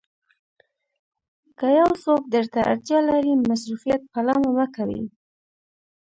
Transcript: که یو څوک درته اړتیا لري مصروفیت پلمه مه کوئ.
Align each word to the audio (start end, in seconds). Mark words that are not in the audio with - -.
که 1.57 1.67
یو 1.79 1.89
څوک 2.03 2.21
درته 2.33 2.59
اړتیا 2.71 2.99
لري 3.09 3.33
مصروفیت 3.49 4.01
پلمه 4.13 4.49
مه 4.57 4.65
کوئ. 4.75 5.01